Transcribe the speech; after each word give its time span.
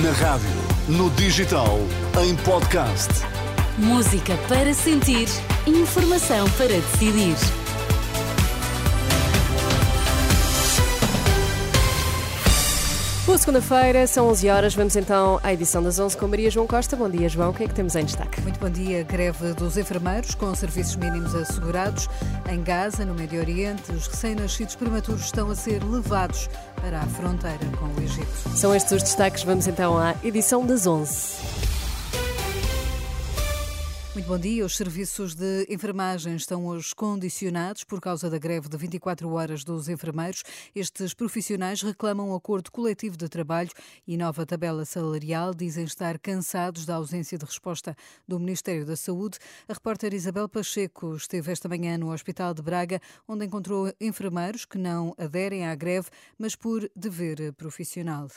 Na 0.00 0.10
rádio, 0.12 0.48
no 0.88 1.10
digital, 1.10 1.78
em 2.24 2.34
podcast. 2.36 3.10
Música 3.76 4.38
para 4.48 4.72
sentir, 4.72 5.28
informação 5.66 6.48
para 6.52 6.68
decidir. 6.68 7.36
Boa 13.26 13.36
segunda-feira, 13.36 14.06
são 14.06 14.28
11 14.28 14.48
horas. 14.48 14.74
Vamos 14.74 14.96
então 14.96 15.38
à 15.42 15.52
edição 15.52 15.82
das 15.82 15.98
11 15.98 16.16
com 16.16 16.26
Maria 16.26 16.50
João 16.50 16.66
Costa. 16.66 16.96
Bom 16.96 17.10
dia, 17.10 17.28
João. 17.28 17.50
O 17.50 17.54
que 17.54 17.64
é 17.64 17.68
que 17.68 17.74
temos 17.74 17.94
em 17.94 18.04
destaque? 18.04 18.40
Muito 18.40 18.58
bom 18.58 18.70
dia. 18.70 19.02
Greve 19.04 19.52
dos 19.52 19.76
enfermeiros 19.76 20.34
com 20.34 20.54
serviços 20.54 20.96
mínimos 20.96 21.34
assegurados. 21.34 22.08
Em 22.50 22.62
Gaza, 22.62 23.04
no 23.04 23.14
Médio 23.14 23.40
Oriente, 23.40 23.92
os 23.92 24.06
recém-nascidos 24.06 24.74
prematuros 24.74 25.22
estão 25.22 25.50
a 25.50 25.54
ser 25.54 25.84
levados 25.84 26.48
para 26.82 26.98
a 26.98 27.06
fronteira 27.06 27.64
com 27.78 27.86
o 27.86 28.02
Egito. 28.02 28.56
São 28.56 28.74
estes 28.74 28.92
os 28.92 29.02
destaques. 29.04 29.44
Vamos 29.44 29.68
então 29.68 29.96
à 29.96 30.16
edição 30.24 30.66
das 30.66 30.84
11. 30.84 31.71
Muito 34.14 34.26
bom 34.26 34.38
dia. 34.38 34.66
Os 34.66 34.76
serviços 34.76 35.34
de 35.34 35.66
enfermagem 35.70 36.36
estão 36.36 36.66
hoje 36.66 36.94
condicionados 36.94 37.82
por 37.82 37.98
causa 37.98 38.28
da 38.28 38.36
greve 38.36 38.68
de 38.68 38.76
24 38.76 39.26
horas 39.32 39.64
dos 39.64 39.88
enfermeiros. 39.88 40.42
Estes 40.74 41.14
profissionais 41.14 41.80
reclamam 41.80 42.28
um 42.28 42.34
acordo 42.34 42.70
coletivo 42.70 43.16
de 43.16 43.26
trabalho 43.26 43.70
e 44.06 44.18
nova 44.18 44.44
tabela 44.44 44.84
salarial. 44.84 45.54
Dizem 45.54 45.84
estar 45.84 46.18
cansados 46.18 46.84
da 46.84 46.96
ausência 46.96 47.38
de 47.38 47.46
resposta 47.46 47.96
do 48.28 48.38
Ministério 48.38 48.84
da 48.84 48.96
Saúde. 48.96 49.38
A 49.66 49.72
repórter 49.72 50.12
Isabel 50.12 50.46
Pacheco 50.46 51.16
esteve 51.16 51.50
esta 51.50 51.66
manhã 51.66 51.96
no 51.96 52.12
Hospital 52.12 52.52
de 52.52 52.60
Braga, 52.60 53.00
onde 53.26 53.46
encontrou 53.46 53.90
enfermeiros 53.98 54.66
que 54.66 54.76
não 54.76 55.14
aderem 55.16 55.66
à 55.66 55.74
greve, 55.74 56.10
mas 56.38 56.54
por 56.54 56.86
dever 56.94 57.54
profissional. 57.54 58.28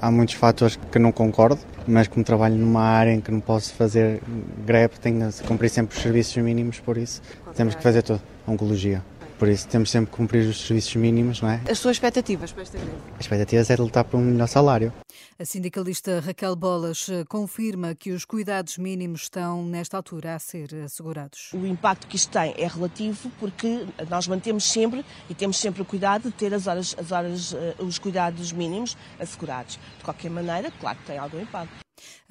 Há 0.00 0.10
muitos 0.10 0.34
fatores 0.34 0.76
que 0.90 0.98
não 0.98 1.12
concordo, 1.12 1.60
mas 1.86 2.08
como 2.08 2.24
trabalho 2.24 2.56
numa 2.56 2.82
área 2.82 3.12
em 3.12 3.20
que 3.20 3.30
não 3.30 3.40
posso 3.40 3.74
fazer 3.74 4.20
greve, 4.64 4.98
tenho 4.98 5.30
de 5.30 5.42
cumprir 5.42 5.68
sempre 5.68 5.96
os 5.96 6.02
serviços 6.02 6.36
mínimos, 6.42 6.80
por 6.80 6.96
isso 6.96 7.20
temos 7.54 7.74
que 7.74 7.82
fazer 7.82 8.02
tudo. 8.02 8.20
Oncologia. 8.46 9.02
Por 9.38 9.48
isso 9.48 9.66
temos 9.68 9.90
sempre 9.90 10.10
que 10.10 10.16
cumprir 10.16 10.48
os 10.48 10.66
serviços 10.66 10.94
mínimos, 10.96 11.40
não 11.40 11.50
é? 11.50 11.60
As 11.68 11.78
suas 11.78 11.96
expectativas 11.96 12.52
para 12.52 12.62
esta 12.62 12.78
greve? 12.78 12.96
As 13.14 13.20
expectativas 13.20 13.70
é 13.70 13.76
de 13.76 13.82
lutar 13.82 14.04
por 14.04 14.18
um 14.18 14.20
melhor 14.22 14.46
salário. 14.46 14.92
A 15.38 15.44
sindicalista 15.44 16.20
Raquel 16.20 16.54
Bolas 16.54 17.08
eh, 17.08 17.24
confirma 17.28 17.94
que 17.94 18.12
os 18.12 18.24
cuidados 18.24 18.78
mínimos 18.78 19.22
estão, 19.22 19.64
nesta 19.64 19.96
altura, 19.96 20.34
a 20.34 20.38
ser 20.38 20.74
assegurados. 20.84 21.50
O 21.52 21.66
impacto 21.66 22.06
que 22.06 22.16
isto 22.16 22.30
tem 22.30 22.54
é 22.56 22.66
relativo 22.66 23.30
porque 23.40 23.86
nós 24.08 24.28
mantemos 24.28 24.64
sempre 24.64 25.04
e 25.28 25.34
temos 25.34 25.58
sempre 25.58 25.82
o 25.82 25.84
cuidado 25.84 26.24
de 26.24 26.32
ter 26.32 26.54
as 26.54 26.66
horas, 26.66 26.94
as 26.98 27.10
horas, 27.10 27.54
eh, 27.54 27.74
os 27.78 27.98
cuidados 27.98 28.52
mínimos 28.52 28.96
assegurados. 29.18 29.78
De 29.98 30.04
qualquer 30.04 30.30
maneira, 30.30 30.70
claro 30.80 30.98
que 30.98 31.06
tem 31.06 31.18
algum 31.18 31.40
impacto. 31.40 31.81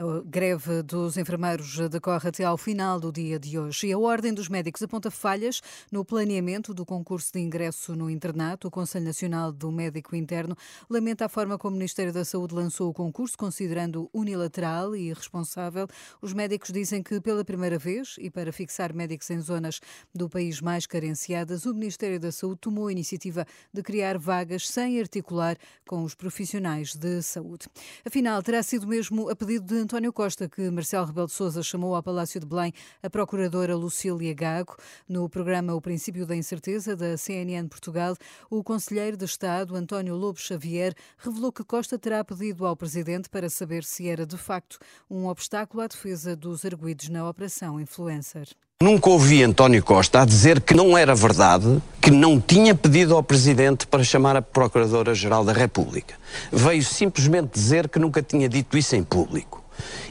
A 0.02 0.24
greve 0.26 0.82
dos 0.82 1.16
enfermeiros 1.16 1.78
decorre 1.88 2.30
até 2.30 2.44
ao 2.44 2.58
final 2.58 3.00
do 3.00 3.12
dia 3.12 3.38
de 3.38 3.60
hoje 3.60 3.86
e 3.86 3.94
a 3.94 4.00
Ordem 4.00 4.34
dos 4.34 4.50
Médicos 4.50 4.82
aponta 4.82 5.12
falhas 5.12 5.62
no 5.92 6.04
planeamento 6.04 6.74
do 6.74 6.84
concurso 6.84 7.32
de 7.32 7.40
ingresso 7.40 7.96
no 7.96 8.10
internato. 8.10 8.68
O 8.68 8.72
Conselho 8.72 9.06
Nacional 9.06 9.52
do 9.52 9.72
Médico 9.72 10.16
Interno 10.16 10.58
lamenta 10.90 11.26
a 11.26 11.30
forma 11.30 11.56
como 11.56 11.76
o 11.76 11.78
Ministério 11.78 12.12
da 12.12 12.26
Saúde 12.26 12.56
lançou 12.56 12.90
o 12.90 12.94
concurso, 12.96 13.38
considerando 13.38 14.10
unilateral 14.12 14.96
e 14.96 15.10
irresponsável. 15.10 15.88
Os 16.20 16.34
médicos 16.34 16.72
dizem 16.72 17.04
que, 17.04 17.22
pela 17.22 17.46
primeira 17.46 17.78
vez, 17.78 18.16
e 18.18 18.32
para 18.32 18.52
fixar 18.52 18.96
médicos 18.96 19.30
em 19.30 19.40
zonas 19.40 19.80
do 20.16 20.28
país 20.28 20.60
mais 20.62 20.88
carenciadas, 20.88 21.68
o 21.68 21.76
Ministério 21.76 22.20
da 22.20 22.32
Saúde 22.32 22.62
tomou 22.62 22.88
a 22.88 22.92
iniciativa 22.92 23.46
de 23.72 23.84
criar 23.84 24.18
vagas 24.18 24.68
sem 24.68 25.00
articular 25.00 25.56
com 25.88 26.04
os 26.04 26.16
profissionais 26.16 26.96
de 26.96 27.22
saúde. 27.22 27.68
Afinal, 28.04 28.42
terá 28.42 28.64
sido 28.64 28.88
mesmo 28.88 29.30
a 29.30 29.36
pedido 29.36 29.68
de 29.68 29.91
António 29.92 30.14
Costa 30.14 30.48
que 30.48 30.70
Marcelo 30.70 31.06
Rebelo 31.06 31.28
de 31.28 31.34
Sousa 31.34 31.62
chamou 31.62 31.94
ao 31.94 32.02
Palácio 32.02 32.40
de 32.40 32.46
Belém 32.46 32.74
a 33.04 33.10
procuradora 33.10 33.76
Lucília 33.76 34.34
Gago. 34.34 34.78
No 35.06 35.28
programa 35.28 35.76
O 35.76 35.82
Princípio 35.82 36.26
da 36.26 36.34
Incerteza, 36.34 36.96
da 36.96 37.18
CNN 37.18 37.68
Portugal, 37.68 38.16
o 38.50 38.64
conselheiro 38.64 39.18
de 39.18 39.26
Estado, 39.26 39.76
António 39.76 40.16
Lobo 40.16 40.40
Xavier, 40.40 40.94
revelou 41.18 41.52
que 41.52 41.66
Costa 41.66 42.00
terá 42.00 42.24
pedido 42.24 42.66
ao 42.66 42.74
presidente 42.74 43.30
para 43.30 43.50
saber 43.50 43.84
se 43.84 44.08
era 44.08 44.26
de 44.26 44.38
facto 44.38 44.80
um 45.10 45.28
obstáculo 45.28 45.84
à 45.84 45.88
defesa 45.88 46.38
dos 46.38 46.64
arguídos 46.64 47.10
na 47.10 47.28
Operação 47.28 47.78
Influencer. 47.78 48.48
Nunca 48.82 49.10
ouvi 49.10 49.44
António 49.44 49.84
Costa 49.84 50.22
a 50.22 50.26
dizer 50.26 50.62
que 50.62 50.74
não 50.74 50.98
era 50.98 51.14
verdade, 51.14 51.84
que 52.02 52.10
não 52.10 52.40
tinha 52.40 52.74
pedido 52.74 53.14
ao 53.14 53.22
Presidente 53.22 53.86
para 53.86 54.06
chamar 54.06 54.38
a 54.38 54.42
Procuradora-Geral 54.42 55.44
da 55.44 55.52
República. 55.52 56.16
Veio 56.50 56.82
simplesmente 56.82 57.52
dizer 57.54 57.90
que 57.90 58.00
nunca 58.00 58.24
tinha 58.24 58.48
dito 58.48 58.78
isso 58.78 58.96
em 58.96 59.04
público. 59.04 59.61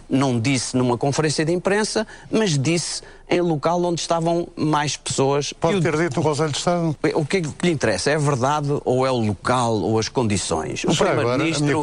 Não 0.08 0.38
disse 0.38 0.76
numa 0.76 0.96
conferência 0.96 1.44
de 1.44 1.52
imprensa, 1.52 2.06
mas 2.30 2.58
disse 2.58 3.02
em 3.30 3.40
local 3.40 3.82
onde 3.84 4.00
estavam 4.00 4.48
mais 4.56 4.96
pessoas. 4.96 5.52
Pode 5.52 5.80
ter 5.80 5.96
dito 5.96 6.16
no 6.16 6.22
Conselho 6.22 6.50
de 6.50 6.58
Estado. 6.58 6.96
O 7.14 7.24
que 7.24 7.36
é 7.36 7.40
que 7.40 7.48
lhe 7.62 7.70
interessa? 7.70 8.10
É 8.10 8.16
a 8.16 8.18
verdade 8.18 8.68
ou 8.84 9.06
é 9.06 9.10
o 9.10 9.18
local 9.18 9.74
ou 9.74 9.98
as 9.98 10.08
condições? 10.08 10.82
o 10.84 10.96
Primeiro-Ministro, 10.96 11.82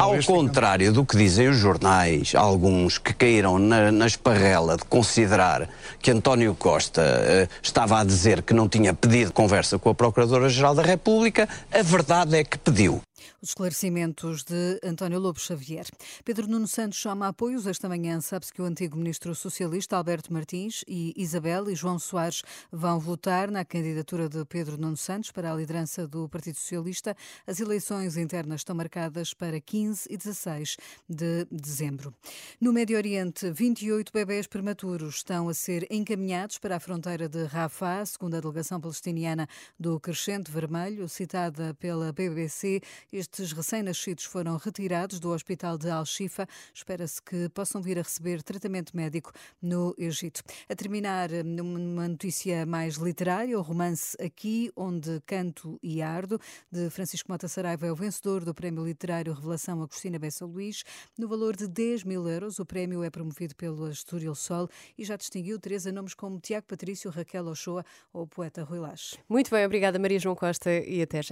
ao 0.00 0.20
contrário 0.24 0.92
do 0.92 1.04
que 1.04 1.16
dizem 1.16 1.48
os 1.48 1.56
jornais, 1.56 2.34
alguns 2.34 2.98
que 2.98 3.14
caíram 3.14 3.58
na, 3.58 3.92
na 3.92 4.06
esparrela 4.06 4.76
de 4.76 4.84
considerar 4.84 5.68
que 6.00 6.10
António 6.10 6.54
Costa 6.56 7.02
uh, 7.02 7.54
estava 7.62 8.00
a 8.00 8.04
dizer 8.04 8.42
que 8.42 8.52
não 8.52 8.68
tinha 8.68 8.92
pedido 8.92 9.32
conversa 9.32 9.78
com 9.78 9.90
a 9.90 9.94
Procuradora-Geral 9.94 10.74
da 10.74 10.82
República, 10.82 11.48
a 11.72 11.82
verdade 11.82 12.36
é 12.36 12.42
que 12.42 12.58
pediu. 12.58 13.00
Os 13.40 13.50
esclarecimentos 13.50 14.44
de 14.44 14.80
António 14.82 15.18
Lobo 15.18 15.38
Xavier. 15.38 15.86
Pedro 16.24 16.46
Nuno 16.46 16.66
Santos 16.66 16.98
chama 16.98 17.28
apoios. 17.28 17.66
Esta 17.66 17.88
manhã 17.88 18.20
sabe-se 18.20 18.52
que 18.52 18.62
o 18.62 18.64
antigo 18.64 18.96
ministro 18.96 19.34
socialista 19.34 19.96
Alberto 19.96 20.32
Martins 20.32 20.84
e 20.86 21.12
Isabel 21.16 21.70
e 21.70 21.74
João 21.74 21.98
Soares 21.98 22.42
vão 22.70 22.98
votar 22.98 23.50
na 23.50 23.64
candidatura 23.64 24.28
de 24.28 24.44
Pedro 24.44 24.76
Nuno 24.76 24.96
Santos 24.96 25.30
para 25.30 25.52
a 25.52 25.56
liderança 25.56 26.06
do 26.06 26.28
Partido 26.28 26.56
Socialista. 26.56 27.16
As 27.46 27.60
eleições 27.60 28.16
internas 28.16 28.60
estão 28.60 28.74
marcadas 28.74 29.34
para 29.34 29.60
15 29.60 30.08
e 30.10 30.16
16 30.16 30.76
de 31.08 31.46
dezembro. 31.50 32.14
No 32.60 32.72
Médio 32.72 32.96
Oriente, 32.96 33.50
28 33.50 34.12
bebés 34.12 34.46
prematuros 34.46 35.16
estão 35.16 35.48
a 35.48 35.54
ser 35.54 35.86
encaminhados 35.90 36.58
para 36.58 36.76
a 36.76 36.80
fronteira 36.80 37.28
de 37.28 37.44
Rafah, 37.44 38.04
segundo 38.04 38.36
a 38.36 38.40
delegação 38.40 38.80
palestiniana 38.80 39.48
do 39.78 39.98
Crescente 40.00 40.50
Vermelho, 40.50 41.08
citada 41.08 41.74
pela 41.74 42.12
BBC. 42.12 42.80
Estes 43.12 43.50
recém-nascidos 43.50 44.24
foram 44.24 44.56
retirados 44.56 45.18
do 45.18 45.30
hospital 45.30 45.76
de 45.76 45.90
Al-Shifa. 45.90 46.46
Espera-se 46.72 47.20
que 47.20 47.48
possam 47.48 47.82
vir 47.82 47.98
a 47.98 48.02
receber 48.02 48.40
tratamento 48.40 48.96
médico 48.96 49.32
no 49.60 49.92
Egito. 49.98 50.42
A 50.68 50.76
terminar, 50.76 51.28
numa 51.44 52.06
notícia 52.06 52.64
mais 52.64 52.94
literária, 52.94 53.58
o 53.58 53.62
romance 53.62 54.16
Aqui, 54.24 54.70
onde 54.76 55.20
canto 55.26 55.76
e 55.82 56.00
ardo, 56.00 56.40
de 56.70 56.88
Francisco 56.88 57.32
Mota 57.32 57.48
Saraiva, 57.48 57.84
é 57.84 57.90
o 57.90 57.96
vencedor 57.96 58.44
do 58.44 58.54
Prémio 58.54 58.84
Literário 58.84 59.32
Revelação 59.32 59.82
Agostina 59.82 60.16
Bessa 60.16 60.46
Luís. 60.46 60.84
No 61.18 61.26
valor 61.26 61.56
de 61.56 61.66
10 61.66 62.04
mil 62.04 62.28
euros, 62.28 62.60
o 62.60 62.64
prémio 62.64 63.02
é 63.02 63.10
promovido 63.10 63.56
pelo 63.56 63.86
Astúrio 63.86 64.36
Sol 64.36 64.68
e 64.96 65.04
já 65.04 65.16
distinguiu 65.16 65.58
três 65.58 65.84
nomes 65.86 66.14
como 66.14 66.38
Tiago 66.38 66.66
Patrício, 66.68 67.10
Raquel 67.10 67.46
Ochoa 67.46 67.84
ou 68.12 68.22
o 68.22 68.26
poeta 68.28 68.62
Rui 68.62 68.78
Lage. 68.78 69.18
Muito 69.28 69.50
bem, 69.50 69.66
obrigada 69.66 69.98
Maria 69.98 70.20
João 70.20 70.36
Costa 70.36 70.70
e 70.70 71.02
até 71.02 71.20
já. 71.20 71.28